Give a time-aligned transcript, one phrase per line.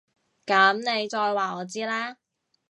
[0.47, 2.17] 噉你再話我知啦